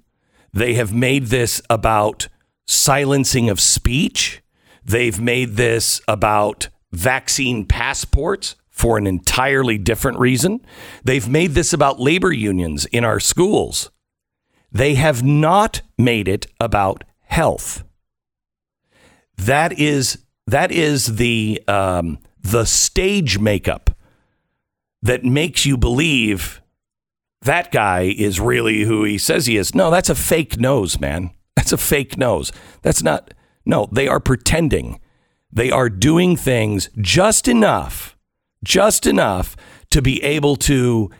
[0.54, 2.28] They have made this about
[2.66, 4.42] silencing of speech.
[4.86, 10.66] They've made this about vaccine passports for an entirely different reason.
[11.04, 13.92] They've made this about labor unions in our schools.
[14.72, 17.84] They have not made it about health.
[19.38, 23.96] That is that is the um, the stage makeup
[25.02, 26.62] that makes you believe
[27.44, 29.76] that guy is really who he says he is.
[29.76, 31.32] No, that's a fake nose, man.
[31.56, 32.52] That's a fake nose.
[32.82, 33.34] That's not.
[33.66, 35.00] No, they are pretending.
[35.52, 38.18] They are doing things just enough,
[38.64, 39.56] just enough
[39.92, 41.12] to be able to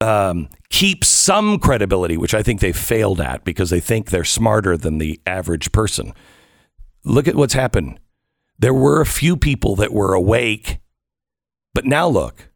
[0.00, 4.76] um, keep some credibility, which I think they failed at because they think they're smarter
[4.76, 6.14] than the average person.
[7.04, 7.98] Look at what's happened.
[8.58, 10.78] There were a few people that were awake,
[11.74, 12.49] but now look.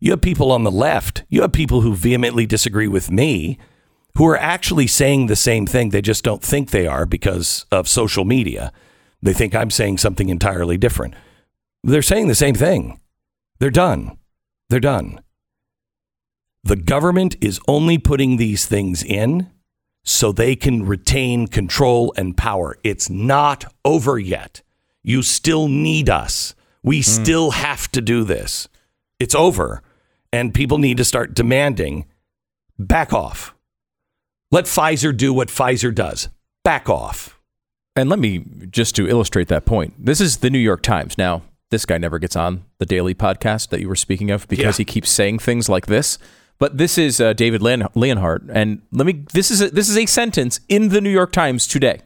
[0.00, 3.58] You have people on the left, you have people who vehemently disagree with me,
[4.16, 5.90] who are actually saying the same thing.
[5.90, 8.72] They just don't think they are because of social media.
[9.22, 11.14] They think I'm saying something entirely different.
[11.84, 12.98] They're saying the same thing.
[13.58, 14.16] They're done.
[14.70, 15.20] They're done.
[16.64, 19.50] The government is only putting these things in
[20.04, 22.76] so they can retain control and power.
[22.82, 24.62] It's not over yet.
[25.02, 26.54] You still need us.
[26.82, 27.02] We hmm.
[27.02, 28.68] still have to do this.
[29.18, 29.82] It's over.
[30.32, 32.06] And people need to start demanding
[32.78, 33.54] back off.
[34.50, 36.28] Let Pfizer do what Pfizer does.
[36.64, 37.38] Back off.
[37.96, 39.94] And let me just to illustrate that point.
[39.98, 41.18] This is the New York Times.
[41.18, 44.78] Now, this guy never gets on the daily podcast that you were speaking of because
[44.78, 44.82] Yeah.
[44.82, 46.18] he keeps saying things like this.
[46.58, 49.24] But this is uh, David Leon- Leonhardt, and let me.
[49.32, 52.00] This is a, this is a sentence in the New York Times today.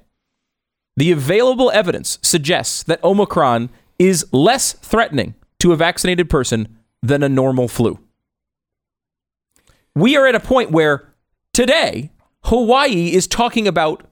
[0.96, 7.28] The available evidence suggests that Omicron is less threatening to a vaccinated person than a
[7.28, 7.98] normal flu.
[9.94, 11.14] We are at a point where
[11.52, 12.11] today
[12.44, 14.02] Hawaii is talking about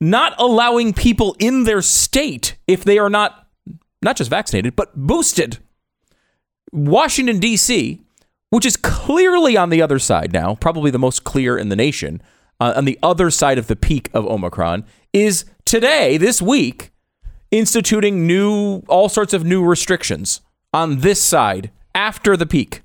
[0.00, 3.46] not allowing people in their state if they are not
[4.02, 5.58] not just vaccinated but boosted.
[6.70, 8.02] Washington D.C.,
[8.50, 12.22] which is clearly on the other side now, probably the most clear in the nation,
[12.60, 16.90] uh, on the other side of the peak of Omicron, is today this week
[17.50, 20.42] instituting new all sorts of new restrictions
[20.72, 22.82] on this side after the peak.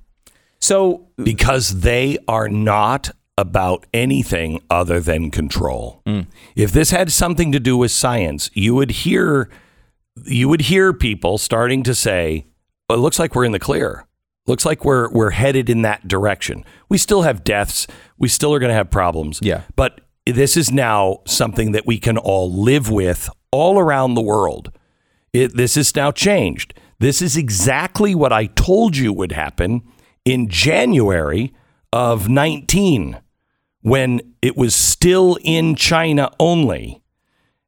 [0.64, 6.00] So because they are not about anything other than control.
[6.06, 6.20] Hmm.
[6.56, 9.50] If this had something to do with science, you would hear
[10.24, 12.46] you would hear people starting to say,
[12.88, 14.06] "Well, "It looks like we're in the clear.
[14.46, 16.64] Looks like we're we're headed in that direction.
[16.88, 17.86] We still have deaths.
[18.16, 19.40] We still are going to have problems.
[19.42, 19.62] Yeah.
[19.76, 24.72] but this is now something that we can all live with all around the world.
[25.34, 26.72] It, this is now changed.
[27.00, 29.82] This is exactly what I told you would happen
[30.24, 31.52] in January
[31.92, 33.20] of 19
[33.82, 37.02] when it was still in China only.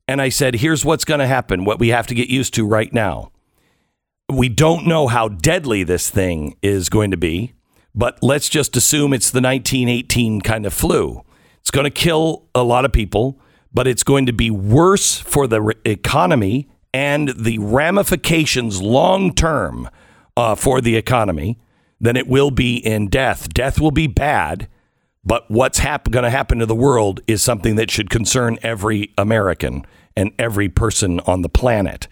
[0.08, 2.66] And I said, here's what's going to happen, what we have to get used to
[2.66, 3.32] right now.
[4.32, 7.52] We don't know how deadly this thing is going to be,
[7.94, 11.22] but let's just assume it's the 1918 kind of flu.
[11.60, 13.40] It's going to kill a lot of people,
[13.72, 19.90] but it's going to be worse for the re- economy and the ramifications long term
[20.36, 21.58] uh, for the economy
[22.00, 23.48] than it will be in death.
[23.52, 24.68] Death will be bad,
[25.24, 29.12] but what's hap- going to happen to the world is something that should concern every
[29.18, 29.84] American
[30.16, 32.08] and every person on the planet.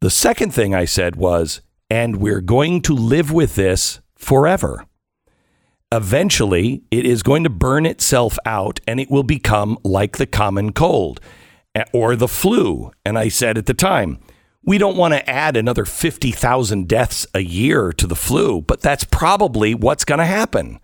[0.00, 1.60] The second thing I said was,
[1.90, 4.86] and we're going to live with this forever.
[5.92, 10.72] Eventually, it is going to burn itself out and it will become like the common
[10.72, 11.20] cold
[11.74, 12.92] eh, or the flu.
[13.04, 14.20] And I said at the time,
[14.64, 19.04] we don't want to add another 50,000 deaths a year to the flu, but that's
[19.04, 20.80] probably what's going to happen.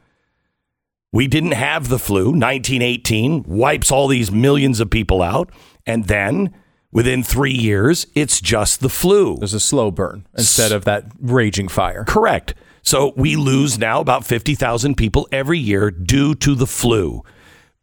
[1.13, 2.27] We didn't have the flu.
[2.27, 5.51] 1918 wipes all these millions of people out.
[5.87, 6.55] And then
[6.91, 9.37] within three years, it's just the flu.
[9.37, 12.05] There's a slow burn instead of that raging fire.
[12.07, 12.55] Correct.
[12.83, 17.23] So we lose now about 50,000 people every year due to the flu.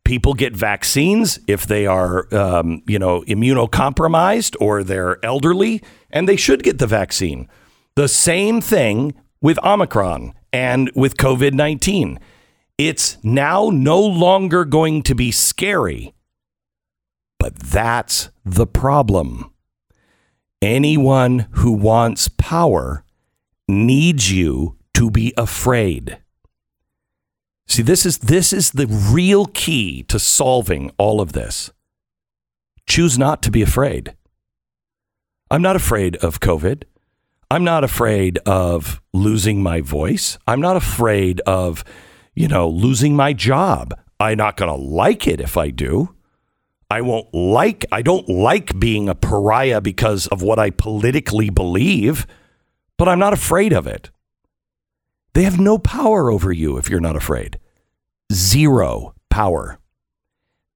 [0.05, 5.81] People get vaccines if they are, um, you know, immunocompromised or they're elderly,
[6.11, 7.47] and they should get the vaccine.
[7.95, 12.19] The same thing with Omicron and with COVID 19.
[12.77, 16.13] It's now no longer going to be scary,
[17.39, 19.51] but that's the problem.
[20.61, 23.03] Anyone who wants power
[23.67, 26.22] needs you to be afraid.
[27.73, 31.71] See, this is this is the real key to solving all of this.
[32.87, 34.15] Choose not to be afraid.
[35.49, 36.83] I'm not afraid of COVID.
[37.49, 40.37] I'm not afraid of losing my voice.
[40.45, 41.83] I'm not afraid of,
[42.35, 43.99] you know, losing my job.
[44.19, 46.13] I'm not going to like it if I do.
[46.91, 52.27] I won't like I don't like being a pariah because of what I politically believe,
[52.99, 54.11] but I'm not afraid of it.
[55.33, 57.57] They have no power over you if you're not afraid.
[58.31, 59.79] Zero power.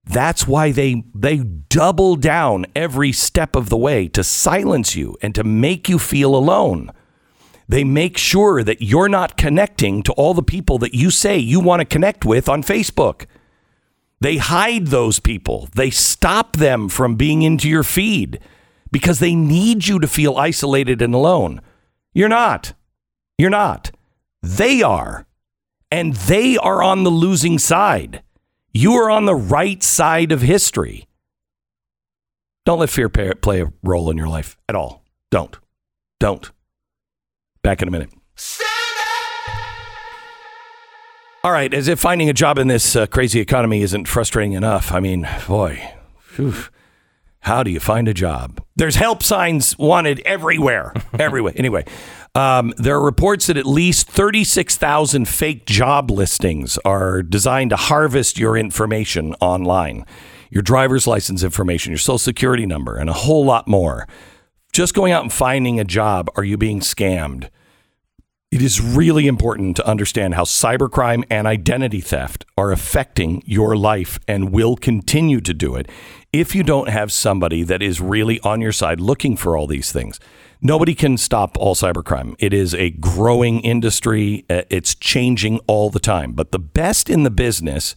[0.06, 5.36] That's why they they double down every step of the way to silence you and
[5.36, 6.92] to make you feel alone.
[7.68, 11.60] They make sure that you're not connecting to all the people that you say you
[11.60, 13.26] want to connect with on Facebook.
[14.22, 15.68] They hide those people.
[15.76, 18.40] They stop them from being into your feed
[18.92, 21.62] because they need you to feel isolated and alone.
[22.14, 22.74] You're not.
[23.38, 23.92] You're not.
[24.42, 25.28] They are.
[25.92, 28.24] And they are on the losing side.
[28.74, 31.08] You are on the right side of history.
[32.66, 35.04] Don't let fear play a role in your life at all.
[35.32, 35.58] Don't.
[36.20, 36.52] Don't.
[37.64, 38.10] Back in a minute.
[41.44, 44.92] All right, as if finding a job in this uh, crazy economy isn't frustrating enough.
[44.92, 46.54] I mean, boy, phew,
[47.48, 48.62] how do you find a job?
[48.76, 51.54] There's help signs wanted everywhere, everywhere.
[51.56, 51.86] Anyway,
[52.36, 58.38] um, there are reports that at least 36,000 fake job listings are designed to harvest
[58.38, 60.06] your information online,
[60.50, 64.10] your driver's license information, your social security number, and a whole lot more.
[64.74, 67.50] Just going out and finding a job, are you being scammed?
[68.50, 74.20] It is really important to understand how cybercrime and identity theft are affecting your life
[74.26, 75.90] and will continue to do it
[76.32, 79.92] if you don't have somebody that is really on your side looking for all these
[79.92, 80.18] things.
[80.62, 82.36] Nobody can stop all cybercrime.
[82.40, 86.32] It is a growing industry, uh, it's changing all the time.
[86.32, 87.96] But the best in the business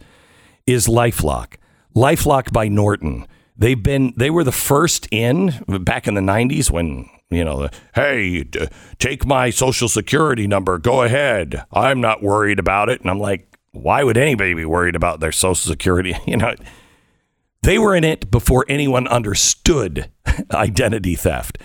[0.67, 1.55] is Lifelock.
[1.95, 3.25] Lifelock by Norton.
[3.57, 8.43] They've been they were the first in back in the 90s when you know, hey,
[8.43, 8.67] d-
[8.99, 10.77] take my social security number.
[10.77, 11.63] Go ahead.
[11.71, 13.01] I'm not worried about it.
[13.01, 16.15] And I'm like, why would anybody be worried about their social security?
[16.27, 16.53] You know,
[17.63, 20.09] they were in it before anyone understood
[20.53, 21.57] identity theft.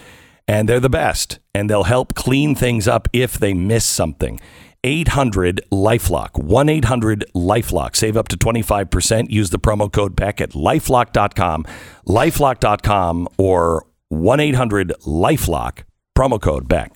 [0.48, 1.40] And they're the best.
[1.54, 4.40] And they'll help clean things up if they miss something.
[4.84, 7.96] 800 Lifelock, 1 800 Lifelock.
[7.96, 9.30] Save up to 25%.
[9.30, 11.64] Use the promo code Beck at lifelock.com,
[12.06, 15.82] lifelock.com, or 1 800 Lifelock,
[16.16, 16.94] promo code Beck.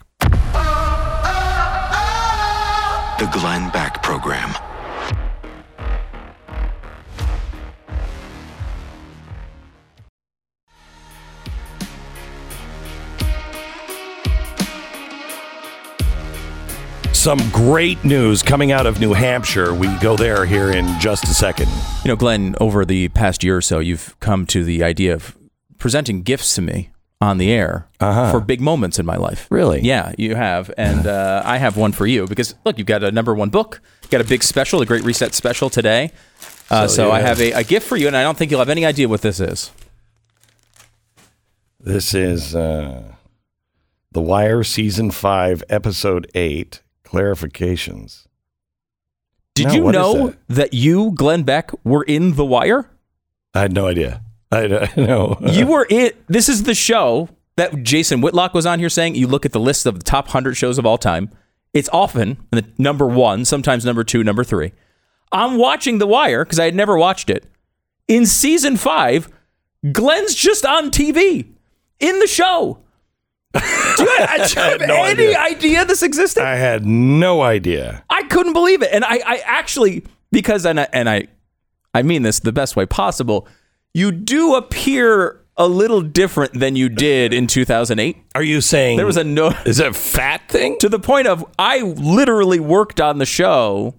[3.18, 4.54] The Glenn Beck Program.
[17.12, 19.74] Some great news coming out of New Hampshire.
[19.74, 21.68] We go there here in just a second.
[22.04, 25.36] You know, Glenn, over the past year or so, you've come to the idea of
[25.76, 26.90] presenting gifts to me
[27.20, 29.46] on the air for big moments in my life.
[29.50, 29.80] Really?
[29.82, 30.70] Yeah, you have.
[30.78, 33.80] And uh, I have one for you because, look, you've got a number one book,
[34.10, 36.12] got a big special, a Great Reset special today.
[36.70, 38.50] Uh, So so you I have- a, a gift for you, and I don't think
[38.50, 39.70] you'll have any idea what this is.
[41.78, 43.14] This is uh,
[44.12, 48.26] The Wire Season 5, Episode 8 Clarifications.
[49.54, 50.36] Did you know that?
[50.48, 50.74] that?
[50.74, 52.88] you, Glenn Beck, were in The Wire?
[53.54, 54.22] I had no idea.
[54.52, 55.38] I, I know.
[55.46, 56.26] you were it.
[56.26, 59.14] This is the show that Jason Whitlock was on here saying.
[59.14, 61.30] You look at the list of the top hundred shows of all time.
[61.72, 64.72] It's often the number one, sometimes number two, number three.
[65.30, 67.46] I'm watching The Wire because I had never watched it.
[68.08, 69.28] In season five,
[69.92, 71.52] Glenn's just on TV
[72.00, 72.80] in the show.
[73.54, 75.38] Do you, do you have no any idea.
[75.38, 76.42] idea this existed?
[76.42, 78.02] I had no idea.
[78.10, 81.28] I couldn't believe it, and I, I actually because and I, and I,
[81.94, 83.46] I mean this the best way possible.
[83.94, 88.16] You do appear a little different than you did in 2008.
[88.34, 90.78] Are you saying There was a no is it a fat thing?
[90.80, 93.94] to the point of I literally worked on the show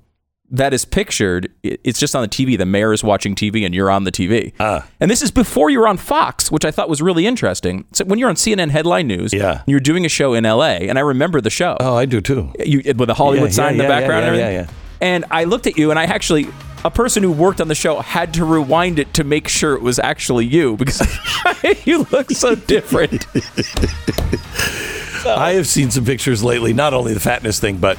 [0.53, 1.49] that is pictured.
[1.63, 2.57] It's just on the TV.
[2.57, 4.51] The mayor is watching TV, and you're on the TV.
[4.59, 4.85] Ah.
[4.99, 7.85] And this is before you were on Fox, which I thought was really interesting.
[7.93, 9.61] So when you're on CNN headline news, Yeah.
[9.65, 11.77] you're doing a show in LA, and I remember the show.
[11.79, 12.51] Oh, I do too.
[12.65, 14.75] you with the Hollywood Yeah, sign in the yeah, background yeah, and yeah, everything.
[15.01, 15.07] yeah.
[15.07, 16.47] And I looked at you and I actually
[16.83, 19.81] a person who worked on the show had to rewind it to make sure it
[19.81, 21.01] was actually you because
[21.85, 23.25] you look so different.
[25.25, 26.73] I have seen some pictures lately.
[26.73, 27.97] Not only the fatness thing, but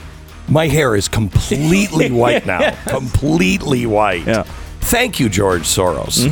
[0.49, 2.75] my hair is completely white now.
[2.87, 4.27] Completely white.
[4.27, 4.43] Yeah.
[4.81, 6.27] Thank you, George Soros.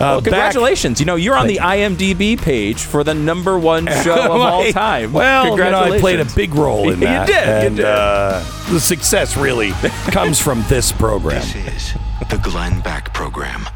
[0.00, 0.98] Uh, Well, back- congratulations.
[0.98, 5.12] You know, you're on the IMDb page for the number one show of all time.
[5.12, 5.58] Well, you know, I
[5.98, 6.00] congratulations.
[6.00, 7.26] played a big role in You that.
[7.26, 7.84] did, you And did.
[7.84, 9.72] Uh, the success really
[10.10, 11.42] comes from this program.
[11.42, 11.94] This is
[12.30, 13.66] the Glenn Beck Program.